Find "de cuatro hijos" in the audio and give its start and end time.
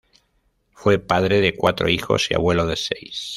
1.41-2.31